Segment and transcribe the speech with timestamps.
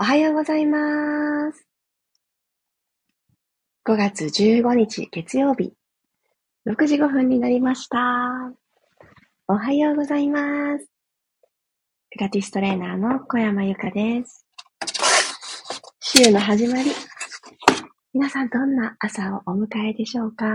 [0.00, 1.66] おはようございます。
[3.84, 5.72] 5月15日月曜日、
[6.68, 7.98] 6時5分になりました。
[9.48, 10.86] おはようございます。
[12.10, 14.46] ピラティストレーナーの小山由かです。
[15.98, 16.92] 週の始まり、
[18.14, 20.46] 皆さんどんな朝をお迎えでしょうか？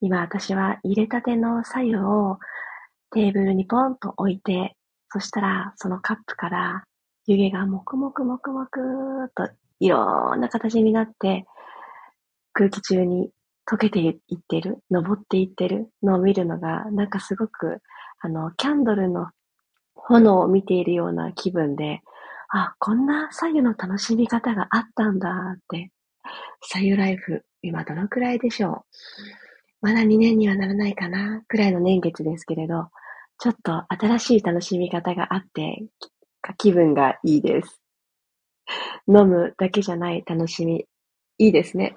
[0.00, 2.40] 今私は入れたての左右を
[3.12, 4.74] テーブルにポンと置いて、
[5.12, 6.82] そしたらそのカップから
[7.30, 9.48] 湯気がもくもくもくもくと
[9.78, 11.44] いろんな形になって、
[12.52, 13.30] 空気中に
[13.70, 14.16] 溶けていっ
[14.48, 17.82] てる、登っていってるのを見るのが、なんかすごく、
[18.20, 19.28] あの、キャンドルの
[19.94, 22.00] 炎を見ているような気分で、
[22.48, 25.92] あ、こんな左右の楽しみ方があったんだって、
[26.62, 29.86] 左右ライフ、今どのくらいでしょう。
[29.86, 32.88] まだ2年にはならないかな、くらいの年月ですけれど、
[33.38, 35.84] ちょっと新しい楽しみ方があって、
[36.58, 37.80] 気分がいいです。
[39.08, 40.86] 飲むだけじゃない楽しみ。
[41.38, 41.96] いいですね。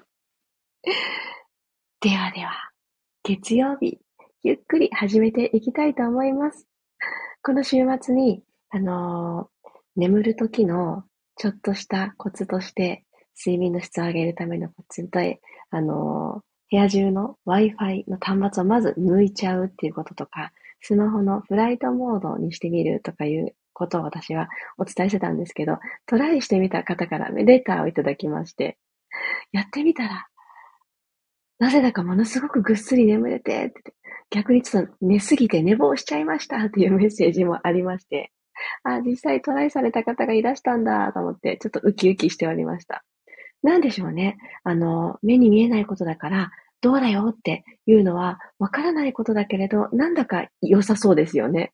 [2.00, 2.70] ではでは、
[3.22, 3.98] 月曜日、
[4.42, 6.66] ゆっくり始めていきたいと思います。
[7.42, 11.04] この週末に、あのー、眠る時の
[11.36, 13.04] ちょっとしたコツとして、
[13.38, 15.40] 睡眠の質を上げるためのコツで、
[15.70, 28.78] あのー、部屋中の Wi-Fi の端末をまず抜いちゃうっていうこととか、スマホのフライトモードにしてみるとかいうことを私はお伝えしてたんですけど、トライしてみた方からレターをいただきまして、
[29.52, 30.26] やってみたら、
[31.58, 33.72] なぜだかものすごくぐっすり眠れて、
[34.30, 38.32] 逆にちょっと寝すぎて寝坊しちゃいましたっていうメッセージもありまして、
[38.82, 43.04] あ、実際トライされた方がいらしたんだと思って、ちょっとウキウキしておりました。
[43.62, 44.36] なんでしょうね。
[44.62, 51.72] あの、目に見えないことだから、どうだよっていうのは、わからないことだけれど、なんだか良さそうですよね。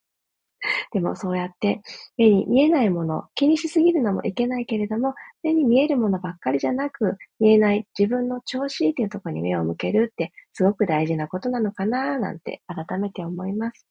[0.92, 1.82] でもそうやって
[2.16, 13.86] 目に見えないもの、気にしすぎるのもいけないけれども、目に見えるものばっかりじゃなく、見えない自分の調子っていうところに目を向けるってすごく大事なことなのかななんて改めて思います。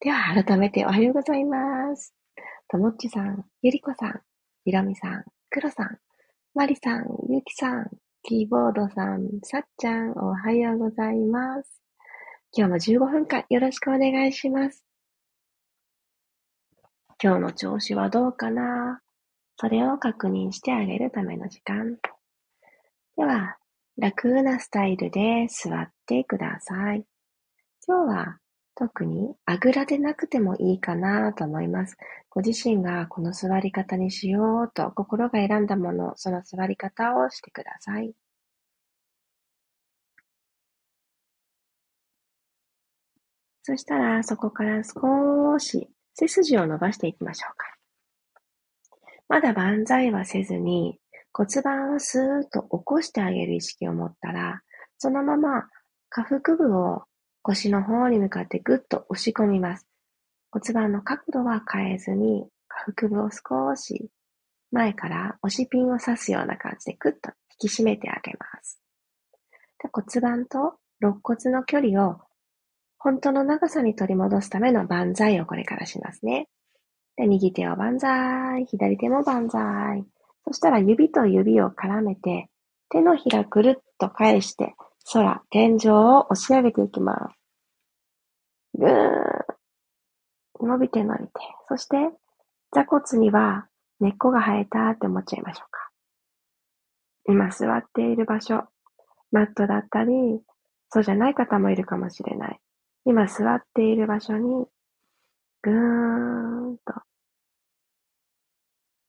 [0.00, 2.14] では改めておはようございます。
[2.68, 4.20] ともっちさん、ゆりこさん、
[4.64, 5.98] ひろみさん、くろさん、
[6.54, 7.90] まりさん、ゆきさん、
[8.22, 11.82] キーボードさん、さっちゃん、おはようございます。
[12.52, 14.87] 今日も15分間よろしくお願いします。
[17.20, 19.00] 今日の調子はどうかな
[19.56, 21.96] それを確認してあげるための時間。
[23.16, 23.56] では、
[23.96, 27.04] 楽なスタイルで座ってください。
[27.88, 28.38] 今日は
[28.76, 31.96] 特にあぐらでなくてもいいかなと思います。
[32.30, 38.14] ご自身がこの座り方にしようと心が選んだもの、その座り方をしてください。
[43.62, 47.76] そしたらそこから少し背筋を伸ばしていきましょうか。
[49.28, 50.98] まだ万歳はせずに、
[51.32, 54.62] 骨盤をスーッと起こしてあげる意識を持ったら、
[54.98, 55.68] そのまま
[56.08, 57.04] 下腹部を
[57.42, 59.86] 腰の方に向かってぐっと押し込みます。
[60.50, 64.10] 骨盤の角度は変えずに、下腹部を少し
[64.72, 67.30] 前から押しピンを刺すような感じでぐっと
[67.62, 68.80] 引き締めてあげます。
[69.80, 72.20] で骨盤と肋骨の距離を
[72.98, 76.48] 本当の長さに取り戻すための万歳をこれからしますね。
[77.16, 80.04] で、右手を万歳、左手も万歳。
[80.46, 82.48] そしたら指と指を絡めて、
[82.88, 84.74] 手のひらくるっと返して、
[85.12, 87.38] 空、天井を押し上げていきます。
[88.78, 90.66] ぐーん。
[90.66, 91.32] 伸びて伸びて。
[91.68, 91.96] そして、
[92.72, 93.68] 座骨には
[94.00, 95.90] 根っこが生えたって思っちゃいましょうか。
[97.26, 98.64] 今座っている場所、
[99.32, 100.40] マットだったり、
[100.90, 102.60] そうじゃない方もいるかもしれない。
[103.04, 104.66] 今座っている場所に、
[105.62, 106.94] ぐーんと、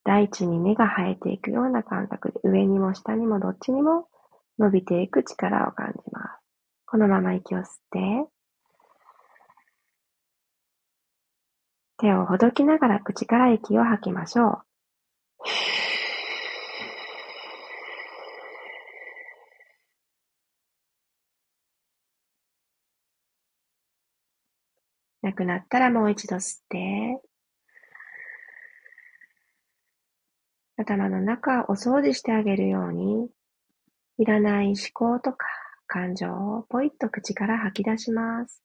[0.04, 4.08] 大地に根が生えていくような感覚で、上にも下にもどっちにも
[4.58, 6.42] 伸びていく力を感じます。
[6.86, 8.30] このまま息を吸って、
[12.00, 14.62] 手をほどきながら口から息を吐きましょう。
[25.22, 27.22] なくなったらもう一度吸って、
[30.78, 33.30] 頭の中をお掃除してあげるように、
[34.18, 35.46] いらない思考とか
[35.88, 38.64] 感情をポイッと口から吐き出します。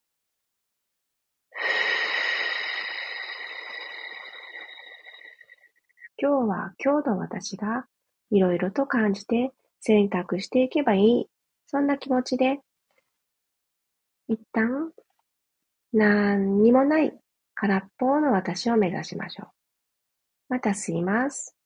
[6.16, 7.86] 今日は今日の私が
[8.30, 9.50] いろいろと感じて
[9.80, 11.26] 選択していけばいい。
[11.66, 12.60] そんな気持ちで、
[14.28, 14.92] 一旦
[15.94, 17.18] なんにもない
[17.54, 19.48] 空っぽの私を目指しましょう。
[20.48, 21.56] また吸います。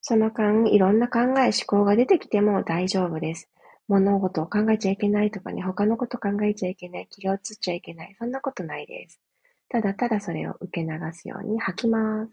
[0.00, 3.48] その間、いろんな考え、思考が出てきても大丈夫です。
[3.86, 9.20] 物事を考えちゃいけないとかね、他のこと考えちゃいけない、気が移っちゃいけない、そんなことないです。
[9.68, 12.32] ただただそれを受け流すように吐きます。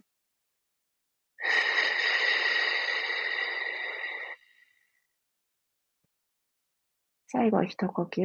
[7.38, 8.22] 最後一呼吸。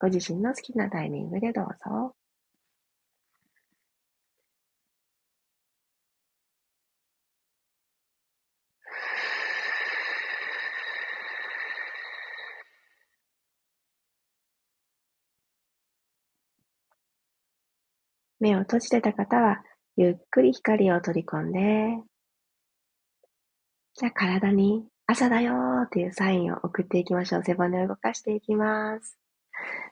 [0.00, 2.16] ご自身の好きなタイミングでどうぞ。
[18.40, 19.62] 目を閉じてた方は、
[19.96, 22.02] ゆっくり光を取り込んで、
[23.94, 27.42] じゃあ体に朝だよーっていうサインを送っていきましょう。
[27.44, 29.18] 背骨を動かしていきます。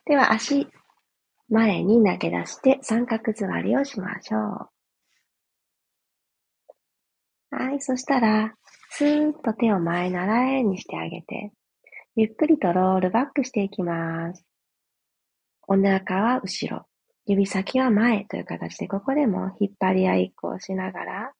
[0.05, 0.65] では足、
[1.49, 4.69] 前に投げ出して三角座りをしましょう。
[7.51, 8.55] はい、そしたら、
[8.91, 11.51] スーッと手を前習えにしてあげて、
[12.15, 14.45] ゆっくりとロールバックしていきます。
[15.67, 16.85] お腹は後ろ、
[17.25, 21.33] 指先は前という形で、ここでも引っ張り合いっこをしながら、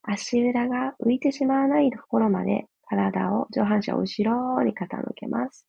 [0.00, 5.66] 足裏が浮いてしまわないところまで体を、上半身を後ろに傾けます。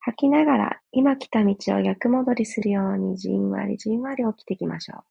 [0.00, 5.02] 吐きながら、今来た道を逆戻りするようにじんわりじんわり起きていきましょう。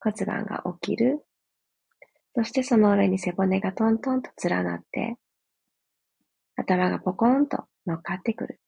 [0.00, 1.24] 骨盤が起きる。
[2.34, 5.16] そしてその上に背骨がトントンと連なって、
[6.56, 8.60] 頭がポコンと乗っかってくる。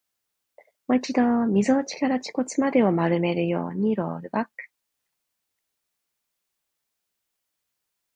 [0.86, 4.50] もう一度、溝落ちから恥骨までを丸めるようにロールバック。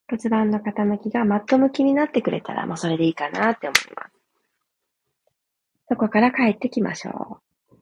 [0.09, 4.19] 骨盤の傾きがマット向きになってくれたら、もうそれでいいかなって思います。
[5.89, 7.41] そこから帰ってきましょ
[7.71, 7.75] う。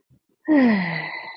[0.44, 1.28] ふぅ。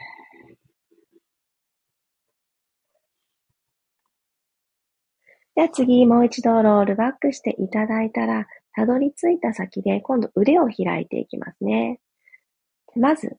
[5.57, 12.01] では次、もう一度ロールバックしていただいたら、たどり着いた先で今度腕を開いていきますね。
[12.97, 13.37] まず、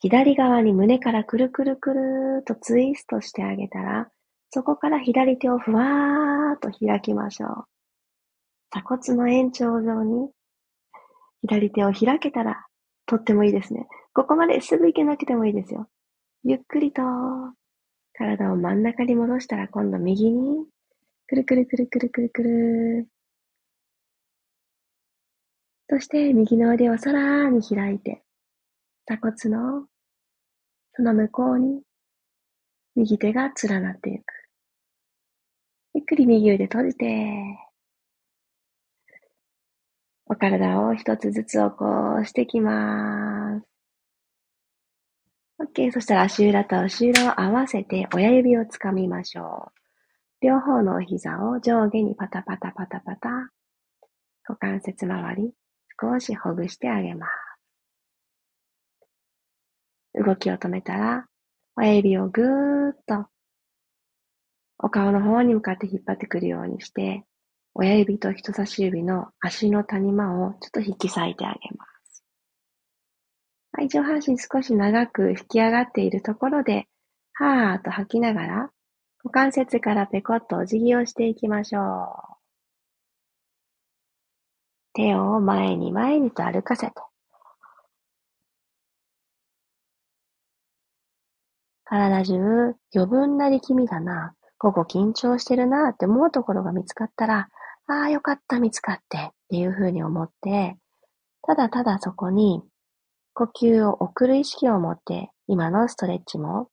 [0.00, 4.10] 左側に胸からくるくるくるーとツイストしてあげたら、
[4.52, 7.64] そこから左手をふわーっと開きましょう。
[8.70, 10.30] 鎖骨の延長上に
[11.42, 12.66] 左手を開けたら
[13.06, 13.86] とってもいいですね。
[14.12, 15.88] ここまですぐ行けなくてもいいですよ。
[16.42, 17.02] ゆっくりと
[18.12, 20.66] 体を真ん中に戻したら今度右に
[21.28, 23.08] くるくるくるくるくるくる。
[25.88, 28.22] そして右の腕をさらに開いて
[29.06, 29.86] 鎖骨の
[30.94, 31.82] その向こうに
[32.96, 34.39] 右手が連なっていく。
[35.92, 37.58] ゆっくり右腕閉じて、
[40.26, 43.66] お体を一つずつ起こしてきます。
[45.60, 45.90] OK。
[45.90, 49.72] そしたら足裏と足裏を合わせて親指をつかみましょ
[50.40, 50.46] う。
[50.46, 53.50] 両方のお膝を上下にパタパタパタパタ。
[54.48, 55.52] 股関節周り
[56.00, 57.26] 少しほぐしてあげま
[60.14, 60.24] す。
[60.24, 61.26] 動きを止めたら、
[61.76, 63.26] 親指をぐーっと
[64.82, 67.24] お顔の方に向かって引っ張ってくるようにして、
[67.74, 72.24] 親指と人差し指の足の谷間をちょっと引き裂いてあげます。
[73.72, 76.88] はい、上半身少し長く引き上がっているところで、
[77.34, 78.70] はーっと吐きながら、
[79.22, 82.40] 股関節からペコッとお辞儀をしていきましょう。
[84.94, 86.92] 手を前に前にと歩かせて、
[91.84, 97.48] 体中余分な力みだな、ここ緊張してるなって思うところが見つかったら、
[97.86, 100.76] ああ、よかった、見つかってっていうふうに思って、
[101.42, 102.62] ただただそこに
[103.32, 106.68] 呼吸を送る意識を持って、今のストレッチも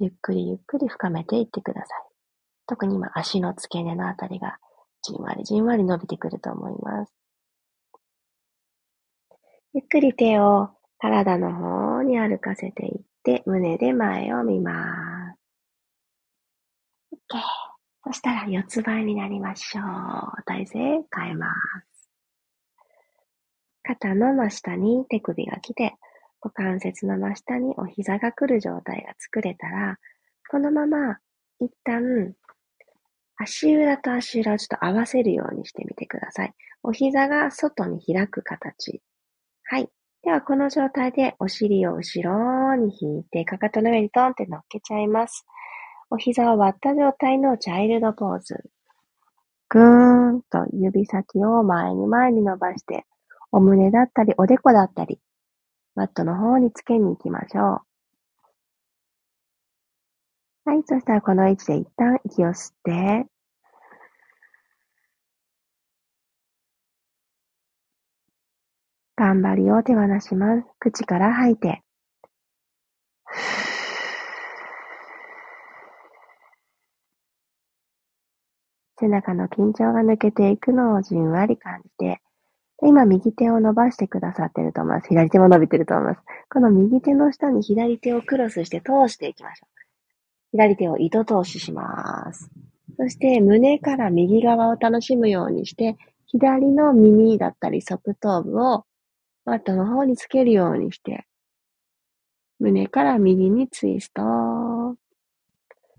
[0.00, 1.98] ゆっくりゆっくり深めていってください。
[2.66, 4.56] 特に今足の付け根のあたりが
[5.02, 7.12] じんわりじんわり伸びてくると思います。
[9.74, 15.11] ゆっくり手を体の方に歩かせていって、胸で前を見ます。
[17.30, 17.72] OK。
[18.04, 20.42] そしたら四つ倍になりましょう。
[20.44, 20.78] 体勢
[21.14, 21.46] 変えま
[21.92, 22.10] す。
[23.84, 25.94] 肩の真下に手首が来て、
[26.40, 29.98] 股関節の真下にお膝が来る状態が作れたら、
[30.50, 31.18] このまま
[31.60, 32.34] 一旦
[33.36, 36.54] 足裏と足裏をちょっと合わせるようにしてみてください。
[36.82, 39.00] お膝が外に開く形。
[39.64, 39.88] はい。
[40.24, 45.46] では、この状態でお尻を後ろに引いて、かかとの上にトンって乗っけちゃいます。
[46.12, 48.62] お膝を割った状態のチャイルドポーズ。
[49.70, 53.06] ぐーんと指先を前に前に伸ばして、
[53.50, 55.18] お胸だったり、おでこだったり、
[55.94, 57.80] マットの方につけに行きましょ
[60.66, 60.70] う。
[60.70, 63.26] はい、そしたらこの位置で一旦息を吸って、
[69.16, 70.66] 頑張りを手放します。
[70.78, 71.82] 口から吐いて。
[78.98, 82.20] 背中の緊張が抜けていくのをじんわり感じて、
[82.84, 85.08] 今右手を伸ばしてくださってると思います。
[85.08, 86.20] 左手も伸びてると思います。
[86.50, 89.72] この右手の下に左手をクロスして通していきましょう。
[90.52, 92.50] 左手を糸通しします。
[92.98, 95.96] そして胸から右側を楽しむようにして、
[96.26, 98.84] 左の耳だったり側頭部を
[99.44, 101.24] マットの方につけるようにして、
[102.58, 104.96] 胸から右にツイスト。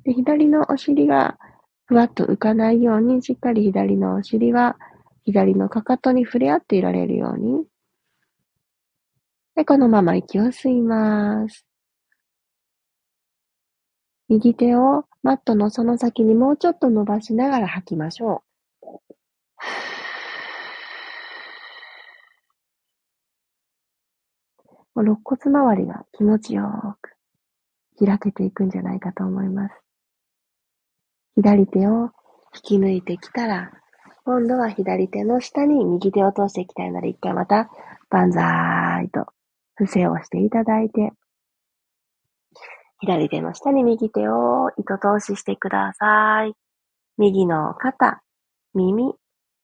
[0.03, 1.37] で左のお尻が
[1.85, 4.77] ふわっと浮かないように、しっかり左のお尻は
[5.25, 7.65] 左のかかとに触れ合っていられるように。
[9.55, 11.65] で、このまま息を吸います。
[14.29, 18.53] 右手をマットのその先にもうちょっと伸ばしながら吐きましょう。
[24.95, 27.15] 肋骨周りが気持ちよく
[28.05, 29.82] 開けていくんじゃないかと思います。
[31.35, 32.11] 左手を
[32.55, 33.71] 引き抜いてきたら、
[34.25, 37.69] 今度は左手の下に右手を通していきたいので、一回また、
[38.09, 39.25] 万歳と
[39.75, 41.11] 伏せをしていただいて、
[42.99, 46.53] 左手の下に右手を糸通ししてください。
[47.17, 48.21] 右の肩、
[48.73, 49.13] 耳、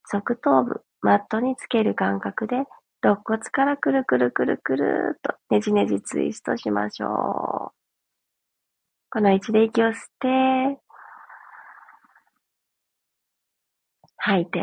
[0.04, 2.64] 側頭部、マットにつける感覚で、
[3.02, 7.72] 肋骨からくるくるくるくるっとねじねじツイストしましょう。
[9.12, 10.82] この位置で息を吸って、
[14.30, 14.60] 吐いて。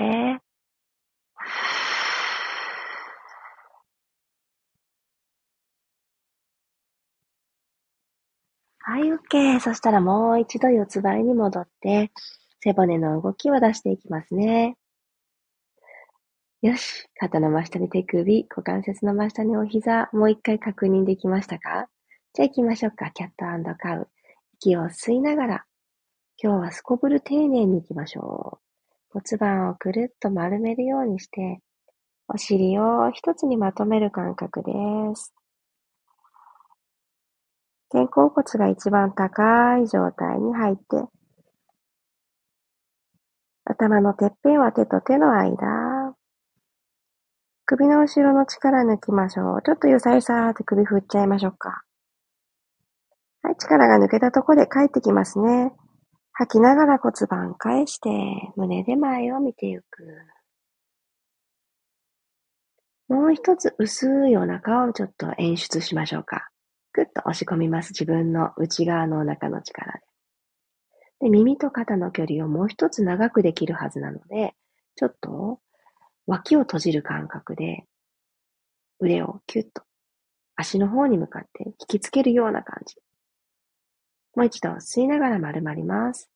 [8.79, 9.59] はい、OK。
[9.59, 12.13] そしたらもう一度四つ倍に戻って、
[12.61, 14.77] 背骨の動きを出していきますね。
[16.63, 17.09] よし。
[17.19, 21.89] 肩の真下に手首、股関節の真下にお膝、もう一回確認できましたか？
[22.35, 23.11] じゃあ行きましょうか。
[23.11, 24.09] キャットカウ。
[24.61, 25.65] 息を吸いながら、
[26.41, 28.66] 今日はすこぶる丁寧に行きましょう。
[29.17, 31.61] 骨盤をくるっと丸めるようにして、
[32.29, 34.73] お尻を一つにまとめる感覚で
[35.15, 35.33] す。
[37.89, 40.83] 肩甲骨が一番高い状態に入って、
[43.65, 46.15] 頭のてっぺんは手と手の間。
[47.65, 49.63] 首の後ろの力抜きましょう。
[49.63, 51.85] ちょっとゆさゆさーって首振っちゃいましょうか。
[53.41, 55.73] はい、力が抜けたところで帰ってきますね。
[56.39, 58.11] 吐きながら骨盤返して、
[58.57, 60.05] 胸で前を見てゆく。
[63.09, 66.51] もう一つ薄いお腹をちょっと演出しましょうか。
[66.93, 67.93] ぐっと押し込みます。
[67.93, 70.01] 自分の内側のお腹の力で。
[71.21, 74.53] で、耳と肩の距離をもう一つ長くできるはずなので、
[74.95, 75.61] ちょっと
[76.27, 77.85] 脇を閉じる感覚で、
[79.01, 79.85] 腕をキュッと
[80.55, 82.97] 足の方に向かって引きつけるような感じ。
[84.37, 86.31] もう一度吸いながら丸まります。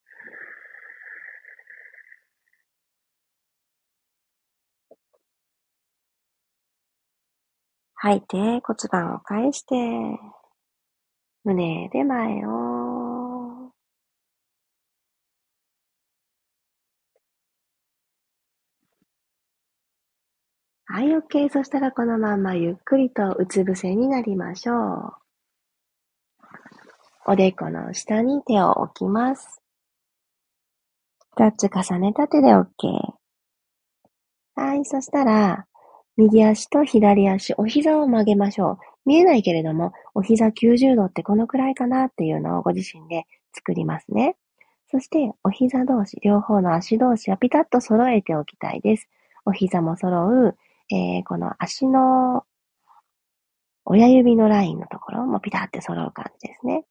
[7.94, 9.76] 吐いて骨盤を返して、
[11.44, 13.72] 胸で前を。
[20.86, 21.50] はい、OK。
[21.50, 25.29] そしたらこのままゆっくりとうつ伏せになりましょう。
[27.26, 29.60] おでこの下に手を置きます。
[31.36, 32.66] 二つ重ねた手で OK。
[34.56, 35.66] はい、そしたら、
[36.16, 38.78] 右足と左足、お膝を曲げましょう。
[39.06, 43.24] 見えないけれども、お膝90度ってこのくらいかなっていうのをご自身で
[43.54, 44.36] 作りますね。
[44.90, 49.08] そして、お膝同士、両方の足同士はピタッと揃えておきたいです。
[49.44, 50.56] お膝も揃う、
[50.90, 52.44] えー、この足の
[53.84, 56.84] 親指のラインのところもピタッて揃う感じですね。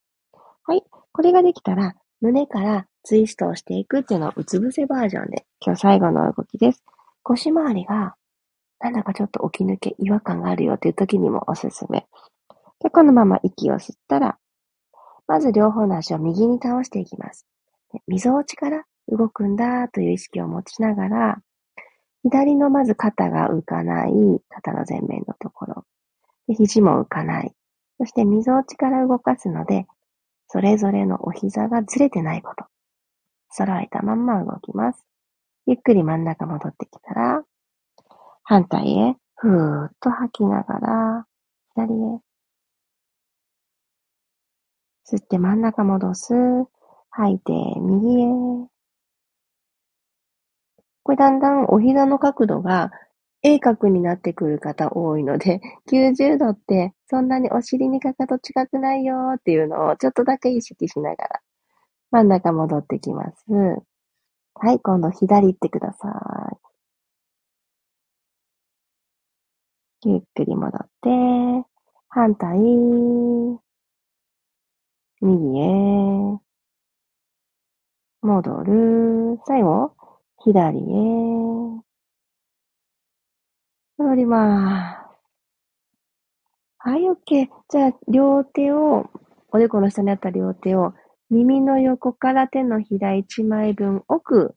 [0.63, 0.83] はい。
[1.11, 6.83] これができたら、胸からツイストをしていくっていうのをうつ伏せバージョンで、今日最後の動きです。
[7.23, 8.15] 腰回りが、
[8.79, 12.07] なんだかちょっと起き抜け、違和感があるよっていう時にもおすすめ。
[12.81, 14.37] で、このまま息を吸ったら、
[15.27, 17.45] まず両方の足を右に倒していきます。
[18.07, 21.41] 溝落ちから動くんだという意識を持ちながら、
[22.23, 24.11] 左のまず肩が浮かない、
[24.49, 25.85] 肩の前面のところ。
[26.47, 27.53] で肘も浮かない。
[27.97, 29.87] そして溝落ちから動かすので、
[30.51, 32.65] それぞれのお膝がずれてないこと。
[33.51, 35.05] 揃えたまんま動きます。
[35.67, 37.43] ゆっくり真ん中戻ってきたら、
[38.43, 41.27] 反対へふーっと吐きながら、
[41.75, 41.97] 左へ。
[45.07, 46.33] 吸って真ん中戻す。
[47.11, 48.25] 吐いて右へ。
[51.03, 52.91] これだんだんお膝の角度が
[53.43, 61.41] 鋭角になってくる方多いので、 90度ってそんなにお尻にかかと近くないよっていうのをちょっとだけ意識しながら
[62.11, 63.45] 真ん中戻ってきます。
[64.55, 66.09] はい、今度左行ってくださ
[66.53, 66.57] い。
[70.09, 71.09] ゆっくり戻って、
[72.09, 72.59] 反対、
[75.21, 76.39] 右へ、
[78.21, 79.91] 戻る、最後、
[80.43, 81.48] 左へ、
[83.99, 85.19] 戻ります。
[86.77, 87.47] はい、OK。
[87.69, 89.09] じゃあ、両手を、
[89.51, 90.93] おでこの下にあった両手を、
[91.29, 94.55] 耳の横から手のひら1枚分奥、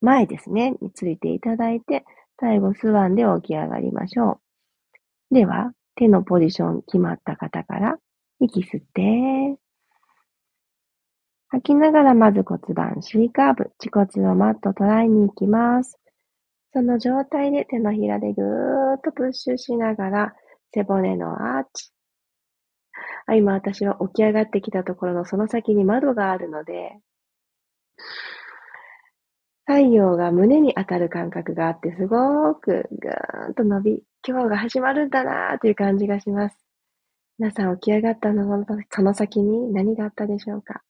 [0.00, 2.04] 前ですね、についていただいて、
[2.40, 4.40] 最後、スワンで起き上がりましょ
[5.30, 5.34] う。
[5.34, 7.98] では、手のポジション決まった方から、
[8.40, 9.56] 息吸って、
[11.50, 16.01] 吐きながらまず骨盤 C カーブ、恥骨をマット捉えに行きます。
[16.72, 20.34] その状態で手のひらでぐーっとプッシュしながら、
[20.74, 21.90] 背骨のアーチ。
[23.26, 26.98] あ今私は起き上がってきたところのその先に窓があるので、
[29.66, 36.56] 太陽が胸に当たる感覚があって、すごくぐーんと伸び、今日が始まるんだなーという感じがします。
[37.38, 40.82] 皆さん起き上がったのその先に何があったでしょうか？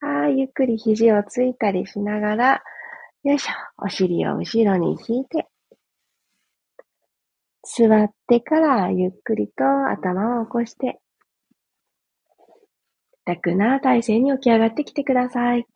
[0.00, 2.62] はい、ゆっくり肘をついたりしながら、
[3.24, 3.52] よいしょ。
[3.82, 5.48] お尻を後ろに引いて、
[7.62, 11.00] 座ってからゆっくりと頭を起こして、
[13.24, 15.66] 楽な体勢に起き上がってきてください。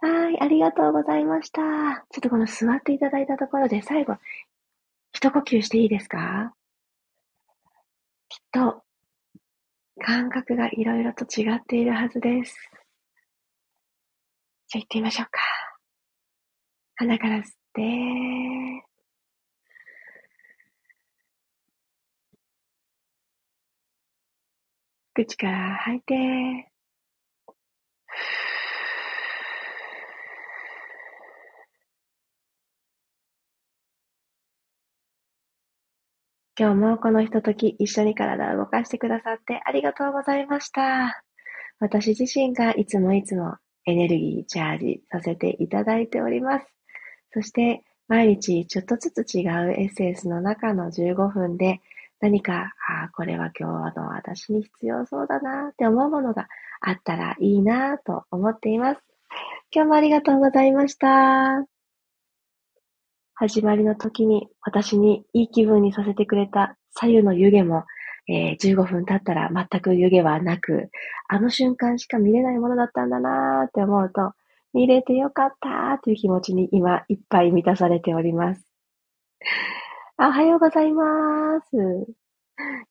[0.00, 1.60] はい、ありがとうございました。
[1.62, 4.16] ちょっとこの座っていただいたところで最後、
[5.12, 6.52] 一呼吸していいですか？
[8.28, 8.82] きっと、
[10.00, 12.56] 感覚がいろいろと違っているはずです。
[14.72, 15.40] じゃあ行ってみましょうか。
[16.96, 18.86] 鼻から吸って、
[25.14, 26.14] 口から吐いて、
[36.58, 41.22] 今日もこのひととき一緒に体を動かしてくださってありがとうございました。
[41.78, 46.66] 私自身がいつもいつもエネルギーチャージさせていただいております。
[47.32, 51.80] そして、毎日ちょっとずつ違うエッセンスの中の15分で、
[52.20, 56.46] 何か、ああ、これは今日の私に必要そうだなって思うものが
[56.80, 59.00] あったらいいなと思っています。
[59.74, 61.66] 今日もありがとうございました。
[63.34, 67.84] 始まりの時に私にいい気分にさせてくれた左右の湯気も
[68.28, 70.90] えー、15分経ったら全く湯気はなく、
[71.28, 74.32] あの瞬間しか見れないものだったんだなーって思うと、
[74.72, 78.66] 見れてよかったーという気持ちに今いっぱい満たされております。
[80.18, 81.66] おはようございます。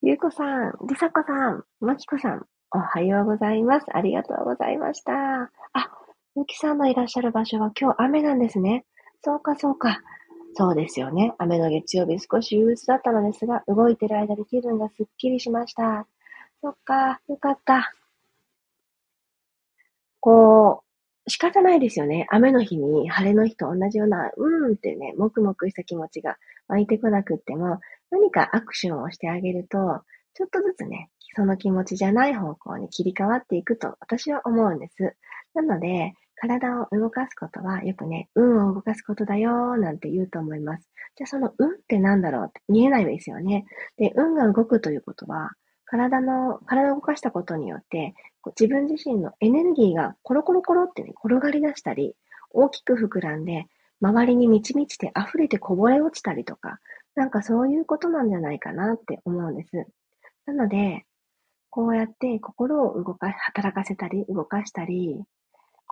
[0.01, 3.85] ゆうこさん、りさこさん、まきこさん、おはようございます。
[3.93, 5.13] ありがとうございました。
[5.13, 5.49] あ、
[6.35, 8.85] ゆきさんのいらっしゃる場所は今日雨なんですね。
[9.23, 10.01] そうかそうか。
[10.53, 11.33] そうですよね。
[11.39, 16.07] 雨の月曜日少し憂鬱だったのですが、動いてる間で気分がすっきりしました。
[16.61, 17.93] そっか、よかった。
[20.19, 20.83] こ
[21.25, 22.27] う、仕方ないですよね。
[22.29, 26.37] 雨の日に晴れの日と同じような、うーんってね、もくもくした気持ちが
[26.67, 29.77] 湧いてこなくっても、何かアクションをしてあげると、
[30.33, 35.15] ちょっとずつね、その気持ちじゃない方向に切り替わっていくと私は思うんです。
[35.53, 40.89] なので、体を動かすことは、よくね、運を動かすことだよなんて言うと思います。
[41.15, 43.65] じゃあその運って何だろうって見えないですよね。
[43.97, 45.51] で、運が動くということは、
[45.85, 48.15] 体の、体を動かしたことによって、
[48.59, 52.15] 自分自身のエネルギーがコロコロコロってね、転がり出したり、
[52.49, 53.67] 大きく膨らんで、
[54.01, 56.79] 周りに満ち満ちて溢れてこぼれ落ちたりとか、
[57.13, 59.85] なんかそういうことなんじゃないかなって思うんです。
[60.47, 61.05] なので、
[61.69, 65.23] こうやって心を動か、働かせたり、動かしたり、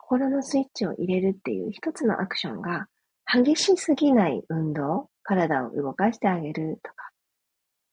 [0.01, 2.87] 心のスイッチを入れるっていう一つのアクションが、
[3.31, 7.09] 激しすぎない運動、体を動かしてあげるとか、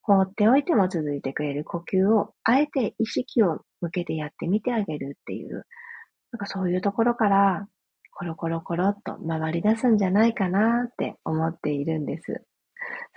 [0.01, 5.67] 放っておいても続いてくれる呼吸を、あえて意識を向けてやってみてあげるっていう、
[6.33, 7.67] なんかそういうところから、
[8.13, 12.43] コロコロコロっと回り出すんじゃないかなって思っているんです。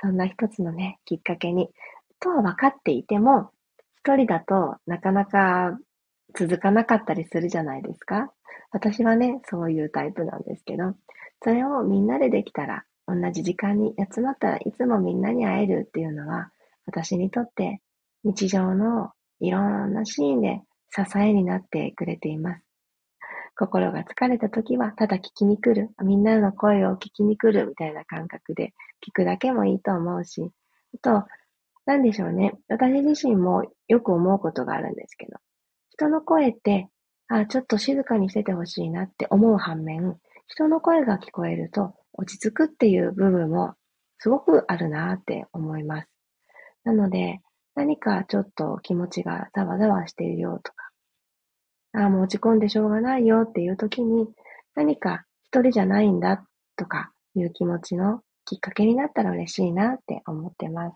[0.02, 1.69] そんな一つのね、きっかけに、
[2.19, 3.52] とは分かっていても、
[4.04, 5.78] 一人だとなかなか
[6.36, 8.32] 続かなかったりするじゃないですか。
[8.72, 10.94] 私はね、そういうタイプなんですけど、
[11.44, 16.52] それをみんなでできたら、同じ時間に集まったらいつもみんなに会えるっていうのは、
[16.86, 17.82] 私にとって
[18.24, 20.62] 日常のいろんなシーンで
[20.92, 22.63] 支えになってくれています。
[23.56, 25.89] 心が疲れた時は、ただ聞きに来る。
[26.04, 28.74] みんなの声を聞きに来るみたいな感覚で
[29.06, 30.50] 聞くだけもいいと思うし、
[30.96, 31.28] あと、
[31.86, 32.54] なんでしょうね。
[32.68, 35.38] 私自身もよく思うことがあるんですけど、
[35.99, 36.88] 人の声って、
[37.27, 43.73] あ、ちょっと静かにしててほしいなって思う反面、人の声が聞こえると落ち着くっていう部分も
[44.17, 46.09] すごくあるなって思います。
[46.85, 47.41] なので、
[47.75, 50.89] 何かちょっと気持ちがざわざわしているよとか、
[51.91, 54.29] ああ、もう落ち込んでしょうがないよっていう時に、
[54.75, 56.45] 何か一人じゃないんだ
[56.77, 60.95] とかいう気持ちのきっかけになったら嬉しいなって思ってます。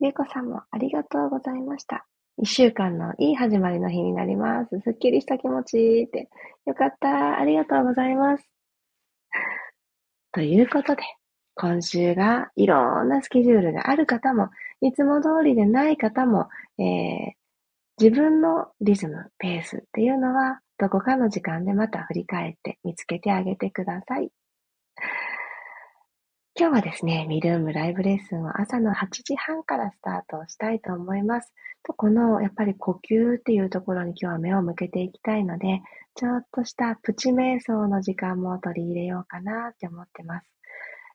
[0.00, 2.06] ゆうこさんもありがとうございました。
[2.38, 4.78] 一週間のいい始まりの日になります。
[4.80, 6.28] すっきりした気持ちって。
[6.66, 7.38] よかった。
[7.38, 8.44] ありがとうございます。
[10.32, 11.02] ということで、
[11.54, 14.50] 今週がいろんなスケジュールがある方も、
[14.82, 17.32] いつも通りでない方も、えー、
[17.98, 24.30] 自分のリズム、ペースっていうのは、どこかの時間でまた振り返って見つけてあげてください。
[26.58, 31.52] 今日はですね、ミルームライブレッスンを朝の8時半からスタートしたいと思います。
[31.82, 35.82] とこの、やっぱり呼吸っていうところに今日は目を向けていきたいので、
[36.14, 40.46] ちょっとしたプチ瞑想の時間も取り入れようかなって思ってます。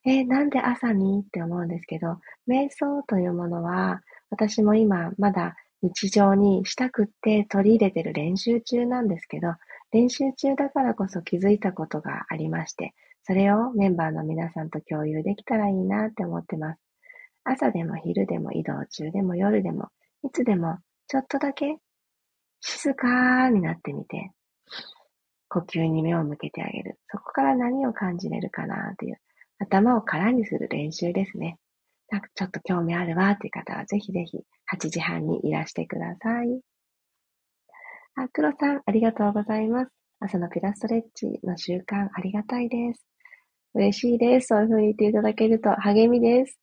[0.05, 9.55] えー、なんで朝にって思うんですけど、瞑想というものは、私も今まだ日常にしたくって取り入れてる練習中なんですけど、
[9.91, 16.81] 練習中だからこそ気づいたことがありまして、それをメンバーの皆さんと共有できたらいいなって思ってます。
[17.43, 19.89] 朝でも昼でも移動中でも夜でも、
[20.23, 21.77] いつでもちょっとだけ
[22.61, 24.31] 静かになってみて、
[25.49, 26.99] 呼吸に目を向けてあげる。
[27.09, 29.17] そこから何を感じれるかなという、
[29.59, 31.57] 頭を空にする練習ですね。
[32.09, 34.39] なんかちょっと興味あるわっていう方はぜひぜひ
[34.73, 36.61] 8時半にいらしてください。
[38.15, 39.91] あ、黒さん、ありがとうございます。
[40.19, 43.10] 朝のピラストレッチの習慣ありがたいです。
[43.73, 44.47] 嬉しいです。
[44.47, 46.59] そういう風に言っていただけると励みです。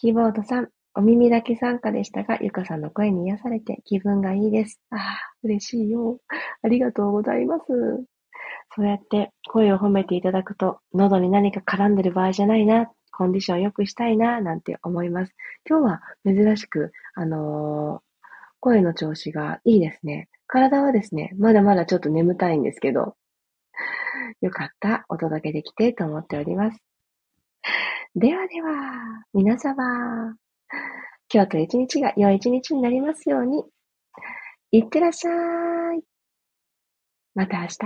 [0.00, 4.80] キーボードさん、お耳だけ参加でしたが、ゆかさんの声に癒されて気分がいいです。
[4.90, 5.00] ああ、
[5.44, 6.18] 嬉しいよ。
[6.62, 7.64] ありがとうございます。
[8.74, 15.32] そうやって声を褒めていただくと、喉に何か絡んでる場合じゃないな、コンディション良くしたいな、なんて思います。
[15.68, 18.24] 今日は珍しく、あのー、
[18.60, 20.28] 声の調子がいいですね。
[20.46, 23.14] 体はですね、まだまだちょっと眠たいんですけど、
[24.40, 25.04] よかった。
[25.08, 26.82] お届けできてと思っております。
[28.14, 30.36] ではでは、皆様、
[31.32, 33.64] 今日と一日が良い一日になりますように。
[34.70, 35.30] いってらっしゃ
[35.94, 36.02] い。
[37.34, 37.76] また明日、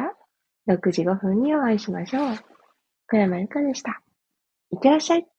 [0.69, 2.37] 6時5分にお会いしましょう。
[3.09, 4.03] 小山由かでした。
[4.71, 5.32] いってらっしゃい。